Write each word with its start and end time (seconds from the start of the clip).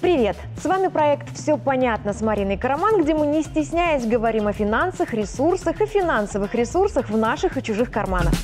Привет! 0.00 0.36
С 0.60 0.66
вами 0.66 0.88
проект 0.88 1.34
«Все 1.34 1.56
понятно» 1.56 2.12
с 2.12 2.20
Мариной 2.20 2.58
Караман, 2.58 3.02
где 3.02 3.14
мы 3.14 3.26
не 3.26 3.42
стесняясь 3.42 4.04
говорим 4.04 4.46
о 4.46 4.52
финансах, 4.52 5.14
ресурсах 5.14 5.80
и 5.80 5.86
финансовых 5.86 6.54
ресурсах 6.54 7.08
в 7.08 7.16
наших 7.16 7.56
и 7.56 7.62
чужих 7.62 7.90
карманах. 7.90 8.34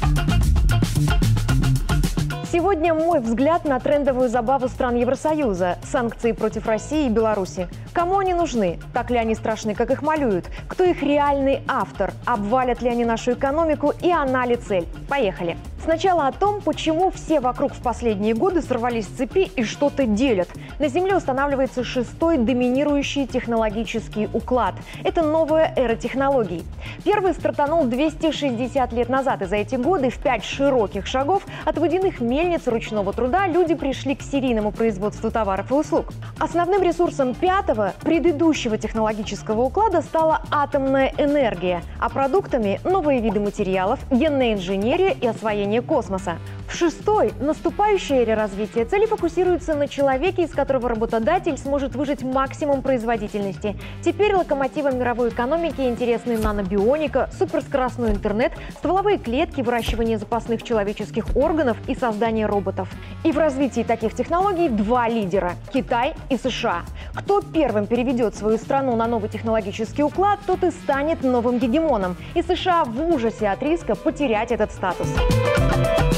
Сегодня 2.67 2.95
мой 2.95 3.21
взгляд 3.21 3.65
на 3.65 3.79
трендовую 3.79 4.29
забаву 4.29 4.67
стран 4.67 4.97
Евросоюза– 4.97 5.79
санкции 5.85 6.33
против 6.33 6.67
России 6.67 7.07
и 7.07 7.09
Беларуси. 7.09 7.69
Кому 7.93 8.19
они 8.19 8.35
нужны? 8.35 8.81
Так 8.93 9.09
ли 9.09 9.19
они 9.19 9.37
страшны, 9.37 9.77
как 9.77 9.93
их 9.93 10.03
малюют? 10.03 10.47
Кто 10.67 10.83
их 10.83 11.01
реальный 11.01 11.61
автор? 11.69 12.13
Обвалят 12.25 12.83
ли 12.83 12.89
они 12.89 13.05
нашу 13.05 13.35
экономику 13.35 13.93
и 14.03 14.11
она 14.11 14.45
ли 14.47 14.57
цель? 14.57 14.89
Поехали! 15.09 15.57
Сначала 15.87 16.27
о 16.27 16.33
том, 16.33 16.61
почему 16.61 17.13
все 17.13 17.39
вокруг 17.39 17.73
в 17.73 17.81
последние 17.81 18.35
годы 18.35 18.61
сорвались 18.61 19.05
с 19.05 19.11
цепи 19.11 19.49
и 19.55 19.63
что-то 19.63 20.05
делят. 20.05 20.49
На 20.79 20.89
Земле 20.89 21.17
устанавливается 21.17 21.85
шестой 21.85 22.37
доминирующий 22.37 23.27
технологический 23.27 24.29
уклад. 24.35 24.75
Это 25.05 25.23
новая 25.23 25.73
эра 25.75 25.97
технологий. 25.97 26.65
Первый 27.03 27.33
стартанул 27.33 27.87
260 27.87 28.93
лет 28.93 29.09
назад, 29.09 29.41
и 29.41 29.47
за 29.47 29.57
эти 29.57 29.77
годы 29.77 30.11
в 30.11 30.19
пять 30.19 30.45
широких 30.45 31.07
шагов 31.07 31.47
от 31.65 31.79
водяных 31.79 32.21
мельниц 32.21 32.67
ручного 32.67 33.15
труда 33.15 33.47
люди 33.47 33.75
пришли 33.75 34.15
к 34.15 34.21
серийному 34.21 34.71
производству 34.71 35.31
товаров 35.31 35.71
и 35.71 35.75
услуг. 35.75 36.13
Основным 36.39 36.83
ресурсом 36.83 37.35
пятого, 37.35 37.95
предыдущего 38.03 38.77
технологического 38.77 39.63
уклада 39.63 40.03
стала 40.03 40.43
атомная 40.51 41.11
энергия, 41.17 41.83
а 41.99 42.11
продуктами– 42.11 42.81
новые 42.85 43.23
виды 43.23 43.41
материалов, 43.41 43.99
генная 44.11 44.53
инженерия 44.53 45.17
и 45.19 45.27
освоение 45.27 45.81
космоса. 45.81 46.37
В 46.69 46.75
шестой, 46.75 47.33
наступающей 47.41 48.17
эре 48.17 48.35
развития, 48.35 48.85
цели 48.85 49.07
фокусируются 49.07 49.75
на 49.75 49.89
человеке, 49.89 50.43
из 50.43 50.51
которого 50.51 50.66
работодатель 50.71 51.59
сможет 51.59 51.95
выжать 51.95 52.23
максимум 52.23 52.83
производительности. 52.83 53.77
Теперь 54.03 54.35
локомотивом 54.35 54.99
мировой 54.99 55.31
экономики 55.31 55.81
интересны 55.81 56.39
нанобионика, 56.39 57.29
суперскоростной 57.39 58.11
интернет, 58.11 58.53
стволовые 58.79 59.19
клетки, 59.19 59.61
выращивание 59.61 60.19
запасных 60.19 60.63
человеческих 60.63 61.37
органов 61.37 61.77
и 61.87 61.95
создание 61.95 62.47
роботов. 62.47 62.89
И 63.25 63.33
в 63.33 63.39
развитии 63.39 63.83
таких 63.83 64.15
технологий 64.15 64.69
два 64.69 65.09
лидера– 65.09 65.53
Китай 65.73 66.15
и 66.31 66.37
США. 66.37 66.83
Кто 67.15 67.41
первым 67.41 67.87
переведет 67.87 68.35
свою 68.35 68.59
страну 68.59 68.97
на 68.97 69.07
новый 69.07 69.29
технологический 69.29 70.03
уклад, 70.03 70.39
тот 70.47 70.63
и 70.65 70.71
станет 70.71 71.23
новым 71.23 71.59
гегемоном. 71.59 72.17
И 72.35 72.43
США 72.43 72.85
в 72.85 73.01
ужасе 73.01 73.49
от 73.49 73.63
риска 73.63 73.95
потерять 73.95 74.53
этот 74.53 74.73
статус. 74.73 75.09
Потому 75.15 76.16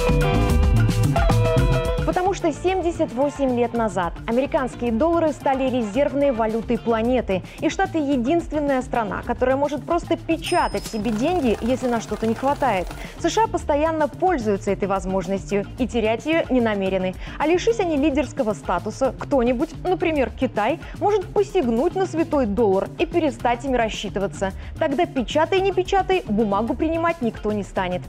что 2.38 2.52
78 2.52 3.56
лет 3.56 3.72
назад 3.72 4.12
американские 4.28 4.92
доллары 4.92 5.32
стали 5.32 5.68
резервной 5.68 6.30
валютой 6.30 6.78
планеты. 6.78 7.42
И 7.58 7.68
Штаты– 7.68 7.98
единственная 7.98 8.80
страна, 8.82 9.22
которая 9.26 9.56
может 9.56 9.82
просто 9.82 10.16
печатать 10.16 10.86
себе 10.86 11.10
деньги, 11.10 11.58
если 11.62 11.88
на 11.88 12.00
что-то 12.00 12.28
не 12.28 12.34
хватает. 12.34 12.86
США 13.18 13.48
постоянно 13.48 14.06
пользуются 14.06 14.70
этой 14.70 14.86
возможностью 14.86 15.66
и 15.80 15.88
терять 15.88 16.26
ее 16.26 16.46
не 16.48 16.60
намерены. 16.60 17.16
А 17.38 17.46
лишись 17.48 17.80
они 17.80 17.96
лидерского 17.96 18.52
статуса, 18.52 19.16
кто-нибудь, 19.18 19.70
например, 19.82 20.30
Китай, 20.30 20.78
может 21.00 21.26
посягнуть 21.26 21.96
на 21.96 22.06
святой 22.06 22.46
доллар 22.46 22.88
и 23.00 23.06
перестать 23.06 23.64
ими 23.64 23.76
рассчитываться. 23.76 24.52
Тогда 24.78 25.06
печатай, 25.06 25.60
не 25.60 25.72
печатай, 25.72 26.22
бумагу 26.28 26.74
принимать 26.74 27.20
никто 27.20 27.50
не 27.50 27.64
станет. 27.64 28.02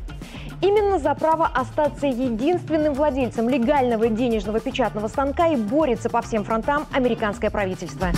Именно 0.62 1.00
за 1.00 1.16
право 1.16 1.48
остаться 1.48 2.06
единственным 2.06 2.94
владельцем 2.94 3.48
легального 3.48 4.10
денежного 4.20 4.60
печатного 4.60 5.08
станка 5.08 5.48
и 5.48 5.56
борется 5.56 6.10
по 6.10 6.22
всем 6.22 6.44
фронтам 6.44 6.86
американское 6.92 7.50
правительство. 7.50 8.10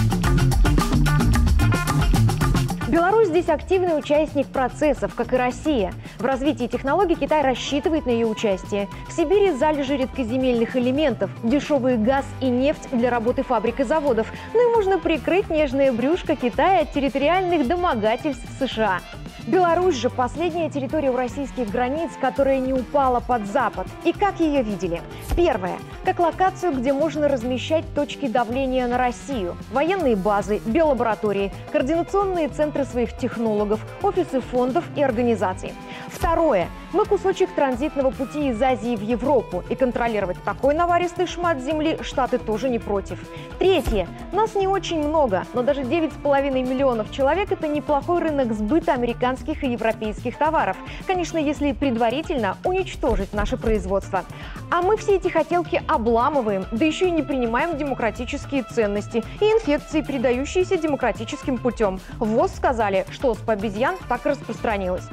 Беларусь 2.88 3.28
здесь 3.28 3.48
активный 3.48 3.98
участник 3.98 4.48
процессов, 4.48 5.14
как 5.16 5.32
и 5.32 5.38
Россия. 5.38 5.94
В 6.18 6.26
развитии 6.26 6.66
технологий 6.66 7.16
Китай 7.16 7.42
рассчитывает 7.42 8.06
на 8.06 8.10
ее 8.10 8.26
участие. 8.26 8.90
В 9.08 9.14
Сибири 9.14 9.52
залежи 9.52 9.96
редкоземельных 9.96 10.76
элементов, 10.76 11.30
дешевый 11.44 11.98
газ 11.98 12.26
и 12.42 12.48
нефть 12.48 12.90
для 12.92 13.10
работы 13.10 13.44
фабрик 13.44 13.80
и 13.80 13.84
заводов. 13.84 14.28
Ну 14.54 14.72
и 14.72 14.76
можно 14.76 14.98
прикрыть 14.98 15.50
нежное 15.50 15.94
брюшко 15.94 16.36
Китая 16.36 16.82
от 16.82 16.92
территориальных 16.92 17.66
домогательств 17.68 18.46
США. 18.60 19.00
Беларусь 19.48 19.96
же 19.96 20.12
последняя 20.12 20.70
территория 20.70 21.10
у 21.10 21.16
российских 21.16 21.72
границ, 21.72 22.12
которая 22.22 22.60
не 22.60 22.74
упала 22.74 23.20
под 23.20 23.48
Запад. 23.48 23.88
И 24.04 24.14
как 24.14 24.40
ее 24.40 24.62
видели? 24.62 25.02
Первое. 25.36 25.80
Как 26.06 26.20
локацию, 26.20 26.74
где 26.74 26.94
можно 26.94 27.28
размещать 27.28 27.84
точки 27.96 28.28
давления 28.28 28.86
на 28.88 29.00
Россию. 29.00 29.58
Военные 29.72 30.16
базы, 30.16 30.62
биолаборатории, 30.66 31.52
координационные 31.72 32.50
центры 32.50 32.86
своих 32.86 33.18
технологов, 33.18 33.80
офисы 34.04 34.42
фондов 34.42 34.86
и 34.96 35.02
организаций. 35.02 35.74
Второе. 36.08 36.68
Мы 36.94 37.06
кусочек 37.06 37.50
транзитного 37.56 38.12
пути 38.12 38.50
из 38.50 38.62
Азии 38.62 38.96
в 38.96 39.02
Европу. 39.02 39.64
И 39.70 39.76
контролировать 39.76 40.38
такой 40.44 40.76
наваристый 40.76 41.26
шмат 41.26 41.60
земли 41.62 41.98
Штаты 42.04 42.38
тоже 42.38 42.70
не 42.70 42.78
против. 42.78 43.18
Третье. 43.58 44.08
Нас 44.34 44.54
не 44.54 44.68
очень 44.68 45.08
много, 45.08 45.46
но 45.54 45.64
даже 45.64 45.82
9,5 45.82 46.52
миллионов 46.52 47.12
человек– 47.12 47.52
это 47.54 47.68
неплохой 47.68 48.22
рынок 48.22 48.54
сбыта 48.54 48.94
американских 48.94 49.31
и 49.64 49.72
европейских 49.72 50.38
товаров. 50.38 50.78
Конечно, 51.08 51.38
если 51.38 51.72
предварительно 51.72 52.58
уничтожить 52.64 53.34
наше 53.34 53.58
производство. 53.58 54.24
А 54.70 54.82
мы 54.82 54.98
все 54.98 55.16
эти 55.16 55.28
хотелки 55.28 55.82
обламываем, 55.88 56.66
да 56.72 56.86
еще 56.86 57.08
и 57.08 57.12
не 57.12 57.24
принимаем 57.24 57.78
демократические 57.78 58.64
ценности 58.64 59.24
и 59.40 59.46
инфекции, 59.46 60.02
передающиеся 60.02 60.78
демократическим 60.78 61.58
путем. 61.58 62.00
ВОЗ 62.20 62.56
сказали, 62.56 63.06
что 63.12 63.34
с 63.34 63.40
обезьян 63.48 63.96
так 64.08 64.26
распространилось. 64.26 65.06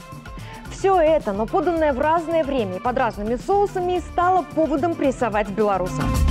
Все 0.70 1.00
это, 1.00 1.32
но 1.32 1.46
поданное 1.46 1.92
в 1.92 1.98
разное 1.98 2.44
время 2.44 2.78
под 2.78 2.98
разными 2.98 3.36
соусами, 3.36 3.98
стало 3.98 4.42
поводом 4.54 4.94
прессовать 4.94 5.48
белорусов. 5.48 6.27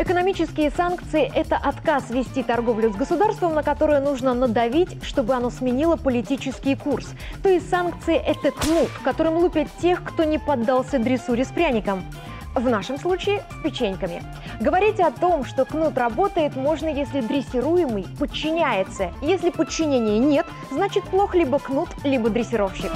Экономические 0.00 0.70
санкции– 0.70 1.30
это 1.34 1.56
отказ 1.56 2.08
вести 2.08 2.42
торговлю 2.42 2.90
с 2.90 2.96
государством, 2.96 3.54
на 3.54 3.62
которое 3.62 4.00
нужно 4.00 4.32
надавить, 4.32 5.04
чтобы 5.04 5.34
оно 5.34 5.50
сменило 5.50 5.96
политический 5.96 6.74
курс. 6.74 7.10
То 7.42 7.50
есть 7.50 7.68
санкции– 7.68 8.16
это 8.16 8.50
кнут, 8.50 8.88
которым 9.04 9.36
лупят 9.36 9.68
тех, 9.82 10.02
кто 10.02 10.24
не 10.24 10.38
поддался 10.38 10.98
дрессуре 10.98 11.44
с 11.44 11.48
пряником. 11.48 12.02
В 12.54 12.66
нашем 12.66 12.98
случае 12.98 13.42
с 13.50 13.62
печеньками. 13.62 14.22
Говорить 14.58 15.00
о 15.00 15.10
том, 15.10 15.44
что 15.44 15.66
кнут 15.66 15.98
работает, 15.98 16.56
можно, 16.56 16.88
если 16.88 17.20
дрессируемый 17.20 18.06
подчиняется. 18.18 19.12
Если 19.20 19.50
подчинения 19.50 20.18
нет, 20.18 20.46
значит 20.70 21.04
плох 21.04 21.34
либо 21.34 21.58
кнут, 21.58 21.90
либо 22.04 22.30
дрессировщик. 22.30 22.90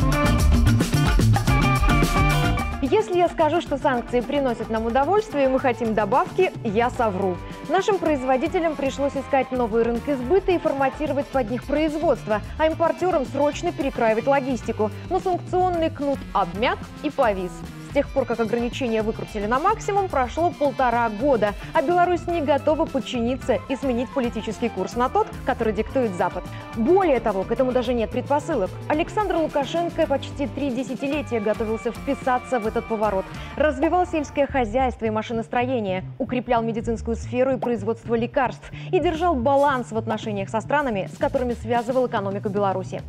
Если 2.91 3.17
я 3.17 3.29
скажу, 3.29 3.63
что 3.63 3.79
санкции 3.79 4.21
приносят 4.21 4.69
нам 4.69 4.85
удовольствие 4.85 5.47
и 5.47 5.49
мы 5.49 5.59
хотим 5.59 5.95
добавки, 5.95 6.53
я 6.65 6.91
совру. 6.91 7.39
Нашим 7.71 7.97
производителям 7.97 8.77
пришлось 8.77 9.17
искать 9.17 9.51
новые 9.53 9.87
рынки 9.87 10.13
сбыта 10.13 10.53
и 10.53 10.59
форматировать 10.59 11.27
под 11.29 11.51
них 11.51 11.65
производство, 11.65 12.43
а 12.59 12.67
импортерам 12.67 13.25
срочно 13.25 13.73
перекраивать 13.73 14.27
логистику. 14.27 14.91
Но 15.09 15.19
санкционный 15.19 15.89
кнут 15.89 16.19
обмяк 16.35 16.79
и 17.03 17.09
повис 17.09 17.53
тех 17.95 18.09
пор, 18.09 18.27
как 18.27 18.41
ограничения 18.41 19.03
выкрутили 19.03 19.47
на 19.47 19.59
максимум, 19.59 20.09
прошло 20.09 20.51
полтора 20.51 21.09
года, 21.09 21.55
а 21.73 21.81
Беларусь 21.81 22.27
не 22.27 22.43
готова 22.43 22.85
подчиниться 22.85 23.61
и 23.69 23.77
сменить 23.77 24.13
политический 24.13 24.69
курс 24.69 24.97
на 24.97 25.09
тот, 25.09 25.29
который 25.47 25.73
диктует 25.73 26.15
Запад. 26.17 26.45
Более 26.77 27.21
того, 27.21 27.45
к 27.45 27.53
этому 27.53 27.73
даже 27.73 27.95
нет 27.95 28.11
предпосылок. 28.11 28.71
Александр 28.89 29.37
Лукашенко 29.37 30.07
почти 30.07 30.49
три 30.49 30.71
десятилетия 30.71 31.39
готовился 31.41 31.93
вписаться 31.93 32.59
в 32.59 32.67
этот 32.67 32.85
поворот. 32.87 33.25
Развивал 33.57 34.07
сельское 34.07 34.47
хозяйство 34.47 35.07
и 35.07 35.11
машиностроение, 35.11 36.05
укреплял 36.19 36.63
медицинскую 36.63 37.17
сферу 37.17 37.53
и 37.53 37.59
производство 37.59 38.15
лекарств 38.17 38.73
и 38.91 38.99
держал 38.99 39.37
баланс 39.37 39.93
в 39.93 39.97
отношениях 39.97 40.49
со 40.49 40.61
странами, 40.61 41.09
с 41.15 41.17
которыми 41.17 41.53
связывал 41.55 42.09
экономику 42.09 42.49
Беларуси. 42.49 43.03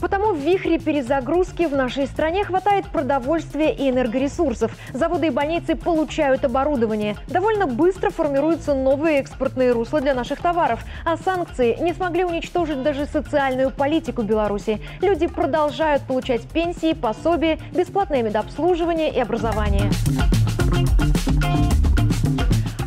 Потому 0.00 0.32
в 0.32 0.38
вихре 0.38 0.78
перезагрузки 0.78 1.66
в 1.66 1.74
нашей 1.74 2.06
стране 2.06 2.44
хватает 2.44 2.86
продовольствия 2.86 3.72
и 3.72 3.90
энергоресурсов. 3.90 4.72
Заводы 4.92 5.28
и 5.28 5.30
больницы 5.30 5.74
получают 5.74 6.44
оборудование. 6.44 7.16
Довольно 7.28 7.66
быстро 7.66 8.10
формируются 8.10 8.74
новые 8.74 9.18
экспортные 9.20 9.72
русла 9.72 10.00
для 10.00 10.14
наших 10.14 10.40
товаров. 10.40 10.84
А 11.04 11.16
санкции 11.16 11.76
не 11.80 11.92
смогли 11.92 12.24
уничтожить 12.24 12.82
даже 12.82 13.06
социальную 13.06 13.70
политику 13.70 14.22
Беларуси. 14.22 14.80
Люди 15.00 15.26
продолжают 15.26 16.02
получать 16.02 16.42
пенсии, 16.42 16.92
пособия, 16.94 17.58
бесплатное 17.72 18.22
медобслуживание 18.22 19.12
и 19.12 19.20
образование. 19.20 19.90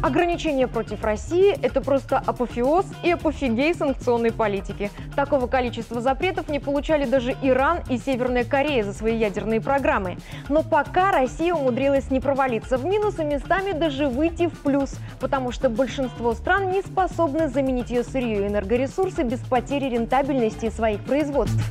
Ограничения 0.01 0.67
против 0.67 1.03
России– 1.03 1.55
это 1.61 1.79
просто 1.79 2.17
апофеоз 2.17 2.85
и 3.03 3.11
апофигей 3.11 3.75
санкционной 3.75 4.31
политики. 4.31 4.89
Такого 5.15 5.45
количества 5.45 6.01
запретов 6.01 6.49
не 6.49 6.59
получали 6.59 7.05
даже 7.05 7.35
Иран 7.43 7.81
и 7.87 7.99
Северная 7.99 8.43
Корея 8.43 8.83
за 8.83 8.93
свои 8.93 9.15
ядерные 9.15 9.61
программы. 9.61 10.17
Но 10.49 10.63
пока 10.63 11.11
Россия 11.11 11.53
умудрилась 11.53 12.09
не 12.09 12.19
провалиться 12.19 12.77
в 12.77 12.85
минус 12.85 13.19
и 13.19 13.23
местами 13.23 13.73
даже 13.73 14.07
выйти 14.07 14.47
в 14.47 14.59
плюс, 14.61 14.95
потому 15.19 15.51
что 15.51 15.69
большинство 15.69 16.33
стран 16.33 16.71
не 16.71 16.81
способны 16.81 17.47
заменить 17.47 17.91
ее 17.91 18.03
сырье 18.03 18.45
и 18.45 18.47
энергоресурсы 18.47 19.21
без 19.21 19.39
потери 19.39 19.85
рентабельности 19.85 20.71
своих 20.71 21.01
производств. 21.01 21.61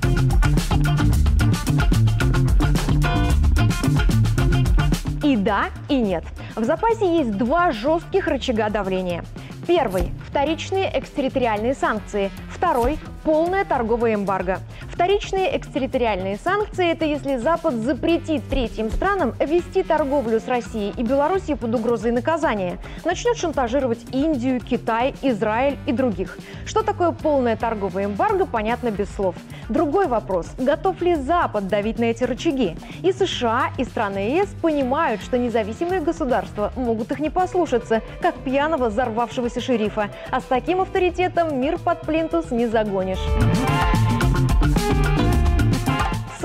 И 5.30 5.36
да, 5.36 5.66
и 5.88 5.94
нет. 5.94 6.24
В 6.56 6.64
запасе 6.64 7.18
есть 7.18 7.36
два 7.36 7.70
жестких 7.70 8.26
рычага 8.26 8.68
давления. 8.68 9.24
Первый– 9.64 10.10
вторичные 10.28 10.90
экстерриториальные 10.98 11.74
санкции. 11.74 12.32
Второй– 12.52 12.98
полная 13.22 13.64
торговая 13.64 14.16
эмбарго. 14.16 14.58
Вторичные 15.00 15.56
экстерриториальные 15.56 16.36
санкции– 16.36 16.86
это 16.92 17.06
если 17.06 17.38
Запад 17.38 17.72
запретит 17.72 18.46
третьим 18.50 18.90
странам 18.90 19.32
вести 19.40 19.82
торговлю 19.82 20.40
с 20.40 20.46
Россией 20.46 20.92
и 20.94 21.02
Белоруссией 21.02 21.56
под 21.56 21.74
угрозой 21.74 22.12
наказания, 22.12 22.76
начнет 23.02 23.38
шантажировать 23.38 24.00
Индию, 24.12 24.60
Китай, 24.60 25.14
Израиль 25.22 25.78
и 25.86 25.92
других. 25.92 26.36
Что 26.66 26.82
такое 26.82 27.12
полная 27.12 27.56
торговая 27.56 28.04
эмбарго, 28.04 28.44
понятно 28.44 28.90
без 28.90 29.08
слов. 29.08 29.34
Другой 29.70 30.06
вопрос– 30.06 30.48
готов 30.58 31.00
ли 31.00 31.14
Запад 31.14 31.66
давить 31.66 31.98
на 31.98 32.04
эти 32.04 32.24
рычаги? 32.24 32.76
И 33.02 33.10
США, 33.10 33.70
и 33.78 33.84
страны 33.84 34.18
ЕС 34.18 34.50
понимают, 34.60 35.22
что 35.22 35.38
независимые 35.38 36.02
государства 36.02 36.74
могут 36.76 37.10
их 37.10 37.20
не 37.20 37.30
послушаться, 37.30 38.02
как 38.20 38.34
пьяного 38.40 38.90
взорвавшегося 38.90 39.62
шерифа. 39.62 40.10
А 40.30 40.42
с 40.42 40.44
таким 40.44 40.82
авторитетом 40.82 41.58
мир 41.58 41.78
под 41.78 42.02
плинтус 42.02 42.50
не 42.50 42.66
загонишь. 42.66 43.26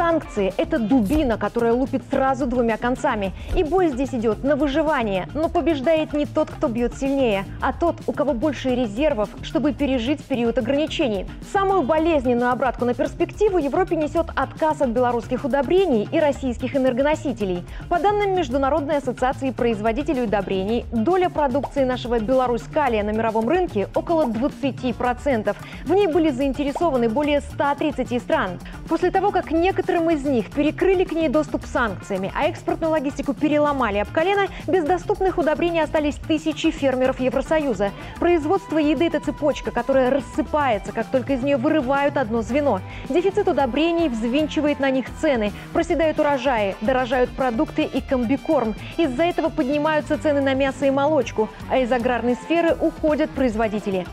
Санкции– 0.06 0.54
это 0.58 0.78
дубина, 0.78 1.36
которая 1.36 1.74
лупит 1.74 2.04
сразу 2.12 2.46
двумя 2.46 2.78
концами. 2.78 3.34
И 3.56 3.64
бой 3.64 3.88
здесь 3.88 4.14
идет 4.14 4.44
на 4.44 4.56
выживание. 4.56 5.28
Но 5.34 5.50
побеждает 5.50 6.14
не 6.14 6.28
тот, 6.28 6.52
кто 6.52 6.68
бьет 6.68 6.96
сильнее, 6.96 7.44
а 7.60 7.74
тот, 7.74 7.96
у 8.06 8.12
кого 8.12 8.34
больше 8.34 8.76
резервов, 8.76 9.30
чтобы 9.42 9.74
пережить 9.74 10.24
период 10.24 10.60
ограничений. 10.60 11.26
Самую 11.52 11.82
болезненную 11.82 12.52
обратку 12.52 12.86
на 12.86 12.94
перспективу 12.94 13.58
Европе 13.58 13.96
несет 13.96 14.28
отказ 14.36 14.82
от 14.82 14.90
белорусских 14.90 15.44
удобрений 15.44 16.08
и 16.12 16.20
российских 16.20 16.76
энергоносителей. 16.76 17.66
По 17.90 17.98
данным 17.98 18.36
Международной 18.36 18.98
ассоциации 18.98 19.50
производителей 19.50 20.26
удобрений, 20.26 20.86
доля 20.92 21.30
продукции 21.30 21.84
нашего 21.84 22.20
Беларусь-Калия 22.20 23.04
на 23.04 23.10
мировом 23.10 23.50
рынке 23.50 23.90
около 23.96 24.28
20%. 24.28 25.56
В 25.86 25.92
ней 25.96 26.06
были 26.06 26.30
заинтересованы 26.30 27.10
более 27.10 27.42
130 27.42 28.22
стран. 28.22 28.60
После 28.88 29.10
того, 29.10 29.32
как 29.32 29.50
некоторые 29.50 29.95
Некоторым 29.96 30.18
из 30.18 30.26
них 30.26 30.52
перекрыли 30.52 31.06
к 31.06 31.14
ней 31.14 31.30
доступ 31.30 31.66
санкциями, 31.66 32.30
а 32.36 32.50
экспортную 32.50 32.92
логистику 32.92 33.34
переломали 33.34 34.00
об 34.00 34.12
колено, 34.12 34.48
без 34.68 34.84
доступных 34.84 35.38
удобрений 35.38 35.82
остались 35.82 36.16
тысячи 36.16 36.70
фермеров 36.70 37.22
Евросоюза. 37.22 37.92
Производство 38.20 38.78
еды– 38.78 39.06
это 39.08 39.22
цепочка, 39.22 39.72
которая 39.72 40.10
рассыпается, 40.10 40.92
как 40.92 41.06
только 41.06 41.36
из 41.36 41.44
нее 41.44 41.56
вырывают 41.56 42.18
одно 42.18 42.42
звено. 42.42 42.82
Дефицит 43.08 43.48
удобрений 43.48 44.10
взвинчивает 44.10 44.82
на 44.82 44.90
них 44.92 45.06
цены, 45.22 45.54
проседают 45.72 46.20
урожаи, 46.20 46.76
дорожают 46.82 47.30
продукты 47.30 47.84
и 47.84 48.02
комбикорм. 48.02 48.76
Из-за 48.98 49.24
этого 49.24 49.48
поднимаются 49.48 50.18
цены 50.18 50.42
на 50.42 50.56
мясо 50.56 50.86
и 50.86 50.92
молочку, 50.92 51.48
а 51.70 51.78
из 51.78 51.90
аграрной 51.90 52.36
сферы 52.36 52.76
уходят 52.82 53.30
производители. 53.30 54.06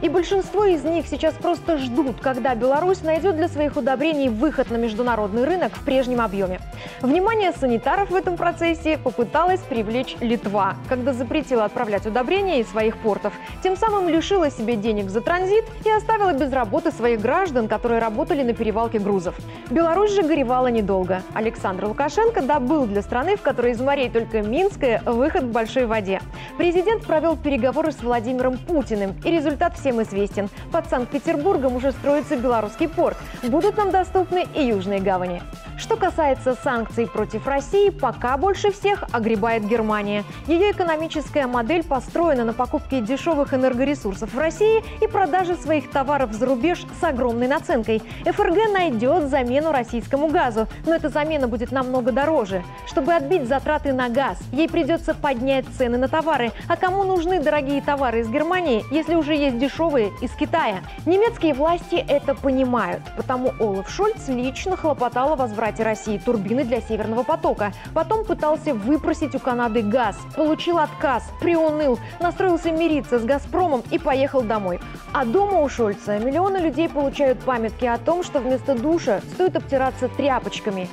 И 0.00 0.08
большинство 0.08 0.64
из 0.64 0.84
них 0.84 1.06
сейчас 1.08 1.34
просто 1.34 1.78
ждут, 1.78 2.20
когда 2.20 2.54
Беларусь 2.54 3.02
найдет 3.02 3.36
для 3.36 3.48
своих 3.48 3.76
удобрений 3.76 4.28
выход 4.28 4.70
на 4.70 4.76
международный 4.76 5.44
рынок 5.44 5.76
в 5.76 5.84
прежнем 5.84 6.20
объеме. 6.20 6.60
Внимание 7.00 7.52
санитаров 7.52 8.10
в 8.10 8.14
этом 8.14 8.36
процессе 8.36 8.98
попыталась 8.98 9.60
привлечь 9.60 10.16
Литва, 10.20 10.76
когда 10.88 11.12
запретила 11.12 11.64
отправлять 11.64 12.06
удобрения 12.06 12.60
из 12.60 12.68
своих 12.68 12.96
портов. 12.98 13.32
Тем 13.62 13.76
самым 13.76 14.08
лишила 14.08 14.50
себе 14.50 14.76
денег 14.76 15.10
за 15.10 15.20
транзит 15.20 15.64
и 15.84 15.90
оставила 15.90 16.32
без 16.32 16.52
работы 16.52 16.92
своих 16.92 17.20
граждан, 17.20 17.66
которые 17.66 18.00
работали 18.00 18.42
на 18.44 18.52
перевалке 18.52 19.00
грузов. 19.00 19.34
Беларусь 19.70 20.12
же 20.12 20.22
горевала 20.22 20.68
недолго. 20.68 21.22
Александр 21.34 21.86
Лукашенко 21.86 22.42
добыл 22.42 22.86
для 22.86 23.02
страны, 23.02 23.36
в 23.36 23.42
которой 23.42 23.72
из 23.72 23.80
морей 23.80 24.10
только 24.10 24.42
Минская, 24.42 25.02
выход 25.04 25.42
в 25.42 25.50
большой 25.50 25.86
воде. 25.86 26.20
Президент 26.56 27.04
провел 27.04 27.36
переговоры 27.36 27.90
с 27.90 28.00
Владимиром 28.00 28.58
Путиным, 28.58 29.16
и 29.24 29.30
результат 29.30 29.76
все 29.76 29.88
всем 29.88 30.02
известен. 30.02 30.50
Под 30.70 30.88
Санкт-Петербургом 30.90 31.76
уже 31.76 31.92
строится 31.92 32.36
белорусский 32.36 32.88
порт. 32.88 33.16
Будут 33.42 33.78
нам 33.78 33.90
доступны 33.90 34.46
и 34.54 34.62
южные 34.62 35.00
гавани. 35.00 35.40
Что 35.78 35.96
касается 35.96 36.56
санкций 36.56 37.06
против 37.06 37.46
России, 37.46 37.90
пока 37.90 38.36
больше 38.36 38.72
всех 38.72 39.04
огребает 39.12 39.64
Германия. 39.64 40.24
Ее 40.48 40.72
экономическая 40.72 41.46
модель 41.46 41.84
построена 41.84 42.44
на 42.44 42.52
покупке 42.52 43.00
дешевых 43.00 43.54
энергоресурсов 43.54 44.34
в 44.34 44.38
России 44.38 44.82
и 45.00 45.06
продаже 45.06 45.54
своих 45.54 45.88
товаров 45.90 46.32
за 46.32 46.46
рубеж 46.46 46.84
с 47.00 47.04
огромной 47.04 47.46
наценкой. 47.46 48.02
ФРГ 48.24 48.72
найдет 48.72 49.30
замену 49.30 49.70
российскому 49.70 50.26
газу, 50.28 50.66
но 50.84 50.96
эта 50.96 51.10
замена 51.10 51.46
будет 51.46 51.70
намного 51.70 52.10
дороже. 52.10 52.64
Чтобы 52.88 53.14
отбить 53.14 53.46
затраты 53.46 53.92
на 53.92 54.08
газ, 54.08 54.38
ей 54.50 54.68
придется 54.68 55.14
поднять 55.14 55.64
цены 55.78 55.96
на 55.96 56.08
товары. 56.08 56.50
А 56.68 56.76
кому 56.76 57.04
нужны 57.04 57.40
дорогие 57.40 57.80
товары 57.82 58.20
из 58.20 58.28
Германии, 58.28 58.84
если 58.90 59.14
уже 59.14 59.36
есть 59.36 59.58
дешевые 59.58 60.10
из 60.20 60.32
Китая? 60.32 60.80
Немецкие 61.06 61.54
власти 61.54 62.04
это 62.08 62.34
понимают, 62.34 63.02
потому 63.16 63.52
Олаф 63.60 63.88
Шольц 63.88 64.26
лично 64.26 64.76
хлопотал 64.76 65.34
о 65.34 65.36
возврате 65.36 65.67
возврате 65.68 65.82
России 65.82 66.18
турбины 66.18 66.64
для 66.64 66.80
Северного 66.80 67.22
потока. 67.22 67.72
Потом 67.94 68.24
пытался 68.24 68.74
выпросить 68.74 69.34
у 69.34 69.38
Канады 69.38 69.82
газ. 69.82 70.16
Получил 70.34 70.78
отказ, 70.78 71.24
приуныл, 71.40 71.98
настроился 72.20 72.70
мириться 72.72 73.18
с 73.18 73.24
«Газпромом» 73.24 73.82
и 73.90 73.98
поехал 73.98 74.42
домой. 74.42 74.80
А 75.12 75.24
дома 75.24 75.60
у 75.60 75.68
Шольца 75.68 76.18
миллионы 76.18 76.58
людей 76.58 76.88
получают 76.88 77.40
памятки 77.40 77.84
о 77.84 77.98
том, 77.98 78.22
что 78.22 78.40
вместо 78.40 78.74
душа 78.74 79.20
стоит 79.34 79.56
обтираться 79.56 80.08
тряпочками. 80.08 80.88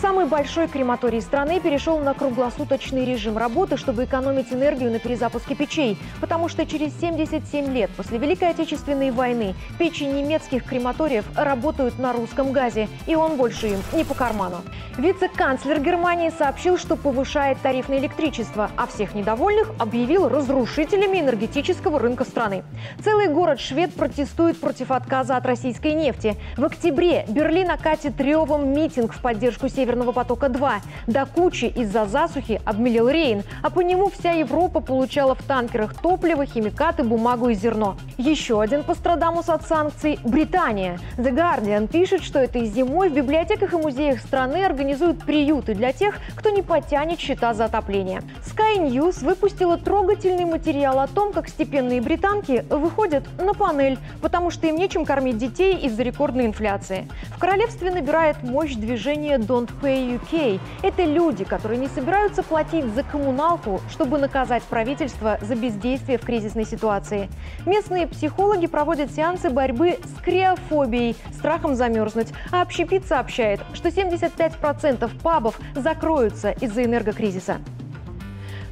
Самый 0.00 0.26
большой 0.26 0.68
крематорий 0.68 1.20
страны 1.20 1.58
перешел 1.58 1.98
на 1.98 2.14
круглосуточный 2.14 3.04
режим 3.04 3.36
работы, 3.36 3.76
чтобы 3.76 4.04
экономить 4.04 4.52
энергию 4.52 4.92
на 4.92 5.00
перезапуске 5.00 5.56
печей, 5.56 5.98
потому 6.20 6.48
что 6.48 6.64
через 6.64 6.96
77 7.00 7.72
лет 7.72 7.90
после 7.96 8.18
Великой 8.18 8.50
Отечественной 8.50 9.10
войны 9.10 9.56
печи 9.76 10.04
немецких 10.04 10.62
крематориев 10.64 11.24
работают 11.34 11.98
на 11.98 12.12
русском 12.12 12.52
газе, 12.52 12.88
и 13.08 13.16
он 13.16 13.36
больше 13.36 13.66
им 13.66 13.82
не 13.92 14.04
по 14.04 14.14
карману. 14.14 14.58
Вице-канцлер 14.98 15.80
Германии 15.80 16.30
сообщил, 16.30 16.78
что 16.78 16.94
повышает 16.94 17.58
тариф 17.60 17.88
на 17.88 17.98
электричество, 17.98 18.70
а 18.76 18.86
всех 18.86 19.16
недовольных 19.16 19.72
объявил 19.80 20.28
разрушителями 20.28 21.18
энергетического 21.18 21.98
рынка 21.98 22.24
страны. 22.24 22.62
Целый 23.02 23.26
город 23.26 23.58
швед 23.58 23.92
протестует 23.94 24.60
против 24.60 24.92
отказа 24.92 25.36
от 25.36 25.44
российской 25.44 25.94
нефти. 25.94 26.36
В 26.56 26.64
октябре 26.64 27.24
Берлин 27.28 27.70
окатит 27.70 28.20
ревом 28.20 28.72
митинг 28.72 29.12
в 29.12 29.20
поддержку 29.20 29.68
Северного 29.68 29.87
Северного 29.88 30.12
потока-2. 30.12 30.70
До 31.06 31.24
кучи 31.24 31.64
из-за 31.64 32.04
засухи 32.04 32.60
обмелел 32.66 33.08
Рейн, 33.08 33.42
а 33.62 33.70
по 33.70 33.80
нему 33.80 34.10
вся 34.10 34.32
Европа 34.32 34.80
получала 34.80 35.34
в 35.34 35.42
танкерах 35.42 35.94
топливо, 35.94 36.44
химикаты, 36.44 37.04
бумагу 37.04 37.48
и 37.48 37.54
зерно. 37.54 37.96
Еще 38.18 38.60
один 38.60 38.84
пострадамус 38.84 39.48
от 39.48 39.66
санкций– 39.66 40.18
Британия. 40.24 40.98
The 41.16 41.30
Guardian 41.30 41.88
пишет, 41.88 42.22
что 42.22 42.38
этой 42.38 42.66
зимой 42.66 43.08
в 43.08 43.14
библиотеках 43.14 43.72
и 43.72 43.76
музеях 43.76 44.20
страны 44.20 44.62
организуют 44.62 45.24
приюты 45.24 45.74
для 45.74 45.94
тех, 45.94 46.16
кто 46.36 46.50
не 46.50 46.60
потянет 46.60 47.18
счета 47.18 47.54
за 47.54 47.64
отопление. 47.64 48.20
Sky 48.44 48.90
News 48.90 49.24
выпустила 49.24 49.78
трогательный 49.78 50.44
материал 50.44 50.98
о 50.98 51.06
том, 51.06 51.32
как 51.32 51.48
степенные 51.48 52.02
британки 52.02 52.66
выходят 52.68 53.24
на 53.38 53.54
панель, 53.54 53.98
потому 54.20 54.50
что 54.50 54.66
им 54.66 54.76
нечем 54.76 55.06
кормить 55.06 55.38
детей 55.38 55.78
из-за 55.78 56.02
рекордной 56.02 56.44
инфляции. 56.44 57.08
В 57.34 57.38
королевстве 57.38 57.90
набирает 57.90 58.42
мощь 58.42 58.74
движение 58.74 59.38
Don't 59.38 59.70
Pay 59.80 60.20
UK. 60.20 60.60
Это 60.82 61.04
люди, 61.04 61.44
которые 61.44 61.78
не 61.78 61.88
собираются 61.88 62.42
платить 62.42 62.84
за 62.94 63.02
коммуналку, 63.02 63.80
чтобы 63.90 64.18
наказать 64.18 64.62
правительство 64.64 65.38
за 65.40 65.54
бездействие 65.54 66.18
в 66.18 66.22
кризисной 66.22 66.64
ситуации. 66.64 67.28
Местные 67.66 68.06
психологи 68.06 68.66
проводят 68.66 69.12
сеансы 69.12 69.50
борьбы 69.50 69.98
с 70.04 70.22
криофобией, 70.22 71.16
страхом 71.32 71.74
замерзнуть. 71.74 72.28
А 72.50 72.62
общепит 72.62 73.06
сообщает, 73.06 73.60
что 73.74 73.88
75% 73.88 75.10
пабов 75.22 75.58
закроются 75.74 76.50
из-за 76.50 76.84
энергокризиса. 76.84 77.58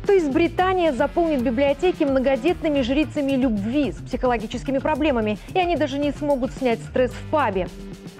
То 0.06 0.12
есть 0.12 0.30
Британия 0.30 0.92
заполнит 0.92 1.42
библиотеки 1.42 2.04
многодетными 2.04 2.80
жрицами 2.82 3.32
любви 3.32 3.90
с 3.90 3.96
психологическими 3.96 4.78
проблемами, 4.78 5.36
и 5.52 5.58
они 5.58 5.76
даже 5.76 5.98
не 5.98 6.12
смогут 6.12 6.52
снять 6.52 6.78
стресс 6.80 7.10
в 7.10 7.30
пабе. 7.30 7.66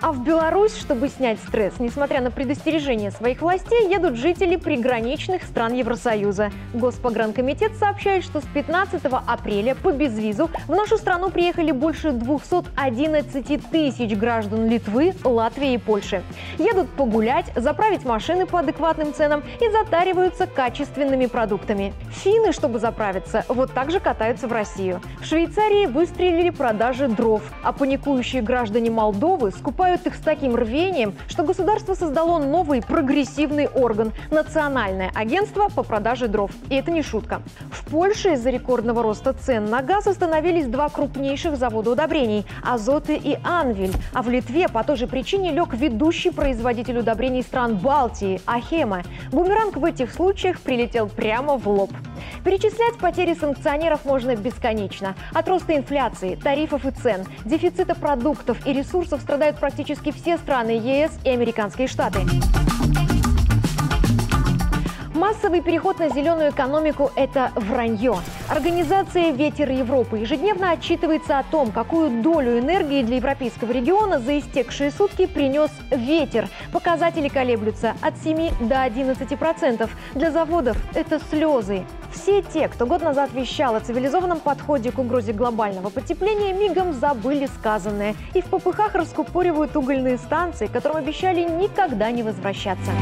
А 0.02 0.12
в 0.12 0.22
Беларусь, 0.22 0.76
чтобы 0.76 1.08
снять 1.08 1.38
стресс, 1.40 1.74
несмотря 1.78 2.20
на 2.20 2.30
предостережения 2.30 3.10
своих 3.10 3.40
властей, 3.40 3.88
едут 3.88 4.16
жители 4.16 4.56
приграничных 4.56 5.42
стран 5.44 5.72
Евросоюза. 5.72 6.50
Госпогранкомитет 6.74 7.76
сообщает, 7.76 8.22
что 8.22 8.42
с 8.42 8.44
15 8.44 9.02
апреля 9.04 9.74
по 9.74 9.92
безвизу 9.92 10.50
в 10.66 10.70
нашу 10.70 10.98
страну 10.98 11.30
приехали 11.30 11.72
больше 11.72 12.12
211 12.12 13.70
тысяч 13.70 14.14
граждан 14.16 14.68
Литвы, 14.68 15.14
Латвии 15.24 15.72
и 15.72 15.78
Польши. 15.78 16.22
Едут 16.58 16.90
погулять, 16.90 17.46
заправить 17.56 18.04
машины 18.04 18.44
по 18.44 18.60
адекватным 18.60 19.14
ценам 19.14 19.42
и 19.60 19.70
затариваются 19.70 20.46
качественными 20.46 21.24
продуктами. 21.24 21.94
Финны, 22.10 22.52
чтобы 22.52 22.80
заправиться, 22.80 23.46
вот 23.48 23.72
так 23.72 23.90
же 23.90 24.00
катаются 24.00 24.46
в 24.46 24.52
Россию. 24.52 25.00
В 25.20 25.24
Швейцарии 25.24 25.86
выстрелили 25.86 26.50
продажи 26.50 27.08
дров, 27.08 27.42
а 27.62 27.72
паникующие 27.72 28.42
граждане 28.42 28.90
Молдовы 28.90 29.52
скупают 29.52 29.85
покупают 29.86 30.06
их 30.06 30.16
с 30.16 30.20
таким 30.20 30.56
рвением, 30.56 31.14
что 31.28 31.44
государство 31.44 31.94
создало 31.94 32.38
новый 32.42 32.82
прогрессивный 32.82 33.68
орган– 33.68 34.12
Национальное 34.30 35.12
агентство 35.14 35.68
по 35.68 35.84
продаже 35.84 36.26
дров. 36.26 36.50
И 36.70 36.74
это 36.74 36.90
не 36.90 37.02
шутка. 37.02 37.40
В 37.70 37.88
Польше 37.88 38.32
из-за 38.32 38.50
рекордного 38.50 39.02
роста 39.02 39.32
цен 39.32 39.70
на 39.70 39.82
газ 39.82 40.08
остановились 40.08 40.66
два 40.66 40.88
крупнейших 40.88 41.56
завода 41.56 41.92
удобрений– 41.92 42.44
Азоты 42.64 43.16
и 43.16 43.38
Анвиль. 43.44 43.92
А 44.12 44.22
в 44.22 44.28
Литве 44.28 44.68
по 44.68 44.82
той 44.82 44.96
же 44.96 45.06
причине 45.06 45.52
лег 45.52 45.72
ведущий 45.72 46.30
производитель 46.30 46.98
удобрений 46.98 47.42
стран 47.42 47.76
Балтии– 47.76 48.40
Ахема. 48.46 49.02
Бумеранг 49.30 49.76
в 49.76 49.84
этих 49.84 50.12
случаях 50.12 50.60
прилетел 50.60 51.08
прямо 51.08 51.56
в 51.56 51.68
лоб. 51.68 51.92
Перечислять 52.44 52.96
потери 52.98 53.34
санкционеров 53.34 54.04
можно 54.04 54.34
бесконечно. 54.36 55.14
От 55.32 55.48
роста 55.48 55.76
инфляции, 55.76 56.36
тарифов 56.36 56.84
и 56.86 56.90
цен, 56.90 57.24
дефицита 57.44 57.94
продуктов 57.94 58.66
и 58.66 58.72
ресурсов 58.72 59.20
страдают 59.20 59.58
практически 59.58 59.75
все 60.10 60.38
страны 60.38 60.70
ЕС 60.70 61.12
и 61.24 61.28
американские 61.28 61.86
штаты. 61.86 62.20
Массовый 65.26 65.60
переход 65.60 65.98
на 65.98 66.08
зеленую 66.08 66.50
экономику– 66.50 67.10
это 67.16 67.50
вранье. 67.56 68.18
Организация 68.48 69.32
«Ветер 69.32 69.68
Европы» 69.72 70.18
ежедневно 70.18 70.70
отчитывается 70.70 71.40
о 71.40 71.42
том, 71.42 71.72
какую 71.72 72.22
долю 72.22 72.60
энергии 72.60 73.02
для 73.02 73.16
европейского 73.16 73.72
региона 73.72 74.20
за 74.20 74.38
истекшие 74.38 74.92
сутки 74.92 75.26
принес 75.26 75.72
ветер. 75.90 76.48
Показатели 76.72 77.26
колеблются 77.26 77.96
от 78.02 78.16
7 78.18 78.68
до 78.68 78.82
11 78.82 79.36
процентов. 79.36 79.90
Для 80.14 80.30
заводов 80.30 80.76
это 80.94 81.18
слезы. 81.28 81.84
Все 82.12 82.42
те, 82.42 82.68
кто 82.68 82.86
год 82.86 83.02
назад 83.02 83.32
вещал 83.32 83.74
о 83.74 83.80
цивилизованном 83.80 84.38
подходе 84.38 84.92
к 84.92 84.98
угрозе 85.00 85.32
глобального 85.32 85.90
потепления, 85.90 86.52
мигом 86.52 86.92
забыли 86.92 87.46
сказанное 87.46 88.14
и 88.32 88.40
в 88.40 88.44
попыхах 88.44 88.94
раскупоривают 88.94 89.74
угольные 89.74 90.18
станции, 90.18 90.68
которым 90.68 90.98
обещали 90.98 91.40
никогда 91.40 92.12
не 92.12 92.22
возвращаться. 92.22 92.92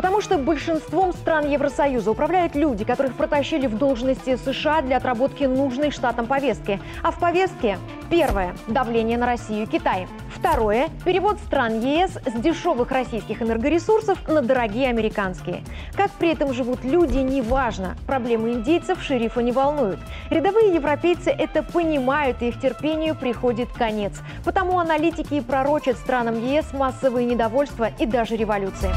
Потому 0.00 0.22
что 0.22 0.38
большинством 0.38 1.12
стран 1.12 1.50
Евросоюза 1.50 2.10
управляют 2.10 2.54
люди, 2.54 2.86
которых 2.86 3.16
протащили 3.16 3.66
в 3.66 3.76
должности 3.76 4.36
США 4.36 4.80
для 4.80 4.96
отработки 4.96 5.44
нужной 5.44 5.90
штатам 5.90 6.26
повестки. 6.26 6.80
А 7.02 7.10
в 7.10 7.18
повестке 7.18 7.76
первое– 8.08 8.54
давление 8.66 9.18
на 9.18 9.26
Россию 9.26 9.64
и 9.64 9.66
Китай. 9.66 10.08
Второе– 10.34 10.88
перевод 11.04 11.38
стран 11.40 11.80
ЕС 11.80 12.12
с 12.12 12.32
дешевых 12.40 12.90
российских 12.92 13.42
энергоресурсов 13.42 14.26
на 14.26 14.40
дорогие 14.40 14.88
американские. 14.88 15.64
Как 15.94 16.10
при 16.12 16.30
этом 16.30 16.54
живут 16.54 16.82
люди, 16.82 17.18
неважно. 17.18 17.94
Проблемы 18.06 18.52
индейцев 18.52 19.02
шерифа 19.02 19.42
не 19.42 19.52
волнуют. 19.52 20.00
Рядовые 20.30 20.72
европейцы 20.72 21.28
это 21.28 21.62
понимают, 21.62 22.40
и 22.40 22.48
их 22.48 22.58
терпению 22.58 23.16
приходит 23.16 23.68
конец. 23.74 24.14
Потому 24.46 24.78
аналитики 24.78 25.34
и 25.34 25.40
пророчат 25.42 25.98
странам 25.98 26.42
ЕС 26.42 26.72
массовые 26.72 27.26
недовольства 27.26 27.90
и 27.98 28.06
даже 28.06 28.34
революции. 28.36 28.88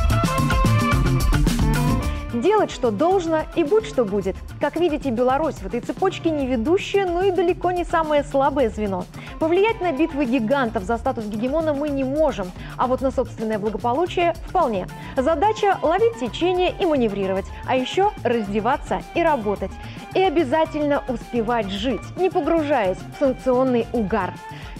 Делать, 2.33 2.71
что 2.71 2.89
должно, 2.89 3.41
и 3.55 3.63
будь, 3.63 3.85
что 3.85 4.05
будет. 4.05 4.35
Как 4.59 4.75
видите, 4.75 5.11
Беларусь 5.11 5.55
в 5.55 5.65
этой 5.67 5.81
цепочке 5.81 6.31
не 6.31 6.47
ведущая, 6.47 7.05
но 7.05 7.21
и 7.21 7.31
далеко 7.31 7.69
не 7.69 7.85
самое 7.85 8.23
слабое 8.23 8.69
звено. 8.69 9.05
Повлиять 9.39 9.81
на 9.81 9.91
битвы 9.91 10.25
гигантов 10.25 10.83
за 10.83 10.97
статус 10.97 11.25
гегемона 11.25 11.73
мы 11.73 11.89
не 11.89 12.03
можем, 12.03 12.51
а 12.75 12.87
вот 12.87 13.01
на 13.01 13.11
собственное 13.11 13.59
благополучие 13.59 14.33
вполне. 14.47 14.87
Задача– 15.15 15.77
ловить 15.83 16.19
течение 16.19 16.73
и 16.79 16.85
маневрировать, 16.85 17.45
а 17.67 17.75
еще 17.75 18.11
раздеваться 18.23 19.03
и 19.13 19.21
работать. 19.21 19.71
И 20.15 20.21
обязательно 20.21 21.03
успевать 21.07 21.69
жить, 21.69 22.01
не 22.17 22.31
погружаясь 22.31 22.97
в 22.97 23.19
санкционный 23.19 23.85
угар. 23.93 24.33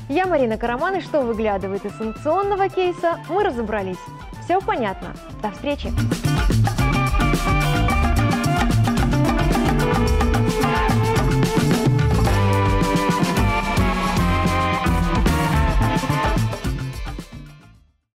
Я 0.10 0.26
Марина 0.26 0.58
Караман, 0.58 0.96
и 0.96 1.02
что 1.02 1.22
выглядывает 1.22 1.86
из 1.86 1.96
санкционного 1.98 2.68
кейса, 2.70 3.20
мы 3.30 3.44
разобрались. 3.44 3.98
Все 4.44 4.60
понятно. 4.60 5.14
До 5.42 5.52
встречи! 5.52 5.92